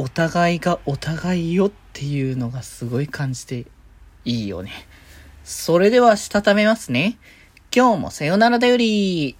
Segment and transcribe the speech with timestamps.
[0.00, 3.66] お互いがお互いよっていうのがすごい感じて
[4.24, 4.70] いいよね。
[5.42, 7.18] それでは、したためますね。
[7.74, 9.34] 今日もさよならだより。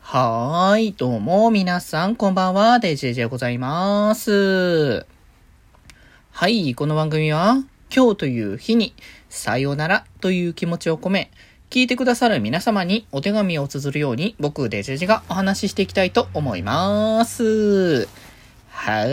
[0.00, 5.06] はーい、どうも、皆さん、こんばんは、デジェジでございます。
[6.30, 8.92] はい、この番組は、今日という日に、
[9.30, 11.30] さよならという気持ちを込め、
[11.70, 18.31] 聞いてくださる皆様にお手紙を綴るように、僕、デジェジがお話ししていきたいと思います。
[18.84, 19.04] は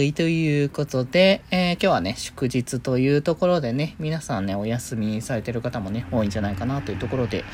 [0.00, 0.14] い。
[0.14, 7.44] ということで、えー、今日はね、祝日というところでね、皆さんね、お休みされてる方もね、多いんじゃないかなというところで、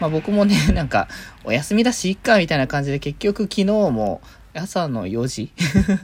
[0.00, 1.08] まあ僕もね、 なんか、
[1.44, 4.22] お休みだし、いっか、みたいな感じで、結局昨日も、
[4.54, 5.52] 朝の4時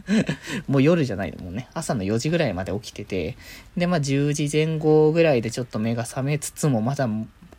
[0.69, 3.39] もう夜じゃないのもね、朝の4時ぐらいまで起きてて、
[3.79, 7.09] で、まあ10時前後ぐらいでちょっと目が覚めつつも、まだ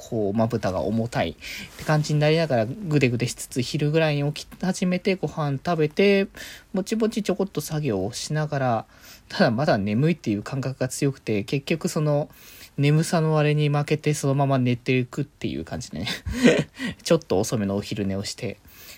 [0.09, 1.35] こう、まぶたが重たいっ
[1.77, 6.27] て感じになりながら、ぐでぐでしつつ、昼ぐらいに起き始めて、ご飯食べて、
[6.73, 8.85] ぼちぼちちょこっと作業をしながら、
[9.29, 12.29] ただまだ眠いっていう感覚が強くて、結局その、
[12.77, 16.07] 眠さの割に負けてそのまま寝ていくっていう感じでね。
[17.03, 18.57] ちょっと遅めのお昼寝をして、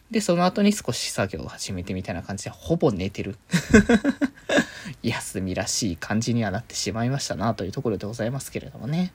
[0.10, 3.36] で、その後に少し作業を始めてみたいな感じで、ほぼ寝てる。
[5.02, 9.14] 休みらしい感じにはなってしまいましたなというところでございますけれどもね。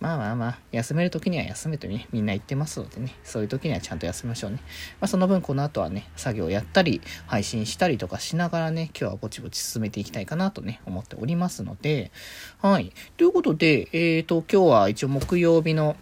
[0.00, 4.58] まあまあまあ、休める時には休めとね、みんな言ってますのでね、そういう時にはちゃんと休みましょうね。
[5.00, 12.12] まあその分この後はね、作業やったり、配信したりとかしながらね、今日はぼちぼち進めていきたいかなとね、思っておりますので、
[12.60, 12.92] はい。
[13.16, 15.96] ということで、えっ、ー、と、今日は一応木曜日の、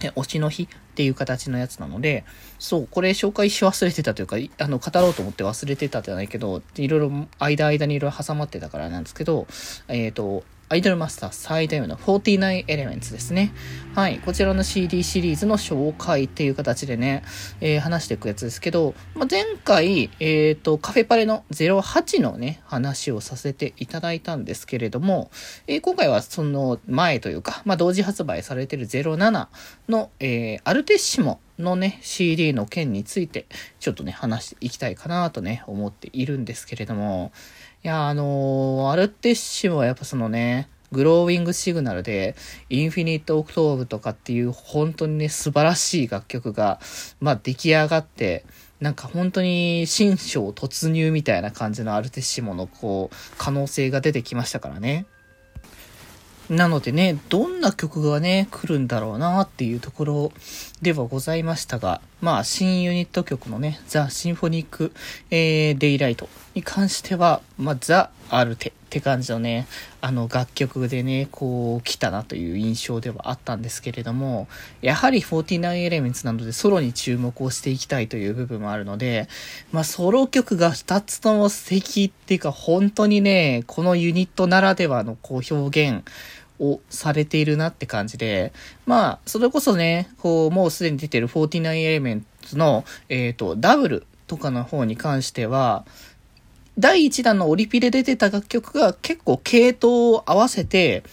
[0.00, 2.24] ね、推しの日っていう形のやつなので、
[2.60, 9.48] そう、これ紹介し忘れてたというか、あの、語ろうと思って忘れてたじゃないけど、いろいろ、間間にいろいろ挟まってたからなんですけど、
[9.88, 13.52] えっ、ー、と、アイドルマスター最大の49エレメンツですね。
[13.94, 14.18] はい。
[14.18, 17.22] こちらの CD シリーズの紹介っていう形でね、
[17.60, 25.30] えー、話していくやつですけど、まあ、前回、えっ、ー、と、カフェパレの08のね、話をさせていただいたんですけれども、
[25.68, 29.46] えー、今回はその前というか、まあ、同時発売されてる07
[29.88, 33.46] の、えーアルテッシモのね、CD の件について、
[33.78, 37.30] ちょっとね、話していきたいかなとね、思っているんですけれども、
[37.84, 42.34] いや、あのー、アルテッシモはやっぱそのね、グローウィングシグナルで、
[42.70, 46.80] Infinite Octave とかっていう本当にね、素晴らしい楽曲が、
[47.20, 48.46] まあ出来上がって、
[48.80, 55.04] なんか本当に新章突入みたいな感じのアルテッシモのこう、可能性が出てきましたからね。
[56.48, 60.32] なのでね、どんな曲がね、来るんだろうなっていうところ
[60.80, 64.92] ではございましたが、まあ、新ユニット曲のね、ザ・シンフォニック、
[65.30, 69.66] えー、 Daylight に関しては、まあ、ザ・アルテって感じのね、
[70.00, 74.48] あの楽曲でね、こう来たなという印象ではあったんですけれども、
[74.80, 79.28] やはり49エレメンツなのでソロに注目をしていきたいという部分もあるので、
[79.70, 86.04] まあソロ曲が2つとも素敵っていうか本当にね、このユニットならではのこう表現、
[86.70, 88.52] をされているなって感じで、
[88.86, 95.84] まあ、それこそね、こう、もうすでに出てる49エレメンツの、えっ、ー、と、ダブルとかの方に関しては、
[96.78, 101.04] 第1弾のオリピで出てた楽曲が結構系統を合わせて、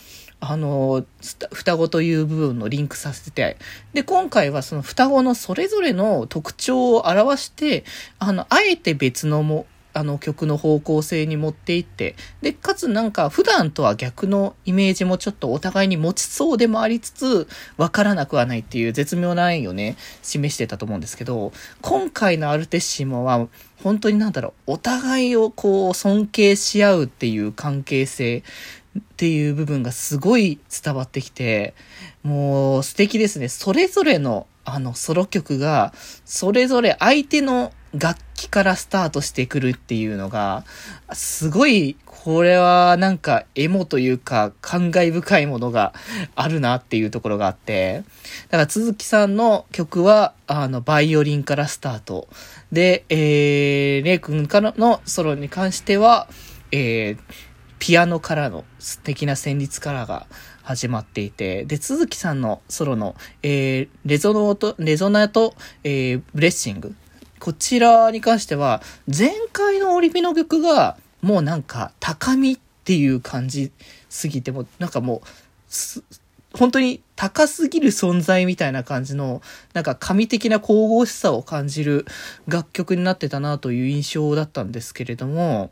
[0.44, 1.06] あの、
[1.54, 3.58] 双子という部分のリンクさせて、
[3.94, 7.84] で、今回はその双子のそれぞれの特徴を表して、
[8.18, 17.48] あの、あえて別のも、あの曲の方向性に持っていって、で、かつなんか普段とは逆のイメージもちょっとお互いに持ちそうでもありつつ、
[17.78, 23.48] わからなくはないっていう絶妙な縁をね、示してたと思うんですけど、今回のアルテッシモは、
[23.84, 28.44] 本当になんだろう、お互いをこう尊敬し合うっていう関係性
[29.00, 31.74] っていう部分がすごい伝わってきて、
[32.24, 33.50] もう素敵ですね。
[33.50, 40.64] それぞれのあのソロ曲が、それぞれ相手の楽器からスタートしてくるっていうのが、
[41.14, 45.94] すごい、これはなんかエモというか感慨深いものが
[46.36, 48.04] あるなっていうところがあって、
[48.50, 52.28] だから鈴木さんの曲は、あの、バイオリンからスタート。
[52.72, 56.28] で、えー、レイ君からのソロに関しては、
[56.72, 57.18] えー、
[57.80, 60.28] ピアノからの素敵な旋律からが
[60.62, 66.96] 始まっていて、で、鈴木さんのソロの、えー、レゾノート、レゾナート、えー、ブレッシング。
[67.42, 73.72] こちらに関しては、前回のオリピの曲が、もうなんか、高みっていう感じ
[74.10, 79.42] すぎても、なんかもう、本当に高すぎる存在みたいな感じの、
[79.74, 82.06] なんか神的な神々しさを感じる
[82.48, 85.72] 楽曲になってたなという印象だったんですけれども、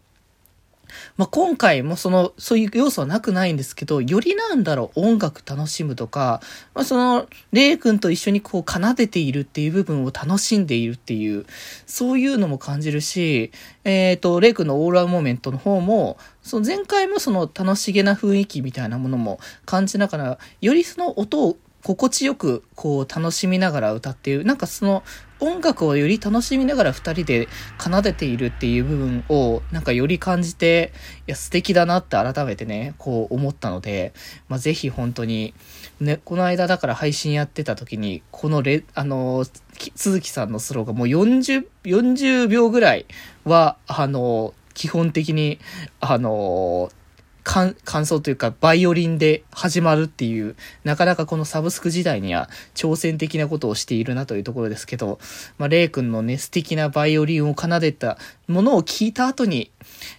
[1.17, 6.41] まあ、今回もその、そういう要素はなくないんですけど、よりなんだろう、音楽楽しむとか、
[6.73, 11.45] まあ、その、レイ君と一緒にこう奏でているっていう部分を楽しんでいるっていう、
[11.85, 13.51] そういうのも感じるし、
[13.83, 24.45] えっ、ー、と、レイ君のオーラーモーメントの方も、その前回もその楽しげな雰囲気みたいなものも感じながら、よりその音を心地よくこう楽しみながら歌っている。
[24.45, 25.03] なんかその
[25.39, 27.47] 音楽をより楽しみながら二人で
[27.79, 30.91] 奏でているっていう部分をなんかより感じて、
[31.27, 34.13] いや素敵だなって改めてね、こう思ったので、
[34.49, 35.53] まあ、ぜひ本当に、
[36.01, 39.45] ね、この間だから配信やってた時に、このレ、あの、
[39.95, 43.05] 鈴木さんのスローがもう40、40秒ぐらい
[43.45, 45.59] は、あの、基本的に、
[46.01, 46.89] あの、
[47.49, 55.17] 感想というか、バイオリンで始まるっていう、なかなかこのサブスク時代には挑戦的なことをしているなというところですけど、
[55.57, 59.71] まあ、レイ君のね、素敵なバイオリンを奏でたものを聞いた後に、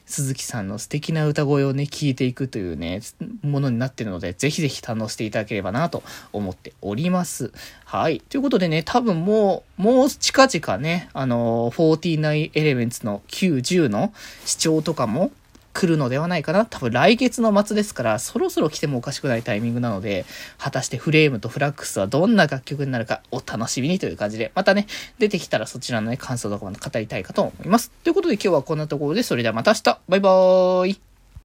[0.07, 3.01] 鈴木さんの素敵な歌声をね、聞いていくというね、
[3.43, 7.53] ものになってるので、ぜひぜひ堪能していただければなと思っております。
[7.85, 8.21] はい。
[8.29, 14.13] ということでね、多分もう、もう近々ね、あのー、49 Elements の9、10の
[14.45, 15.31] 視聴とかも、
[15.73, 16.67] 来るのではないかな。
[16.67, 20.25] 多分来月の末ですから、そろそろ来てもおかしくないタイミングなので、
[20.59, 24.87] 果たしてフレームとフラックスはどんな楽曲になるかお楽しみにという感じで、またね、
[25.19, 27.91] 出てきたらそちらのね、感想とかも語りたいかと思います。
[28.05, 31.10] ということで今日はこんなところで、それではまた明日バイバーイ